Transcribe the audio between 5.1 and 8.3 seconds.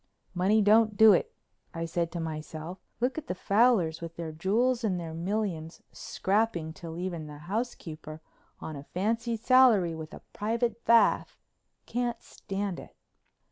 millions scrapping till even the housekeeper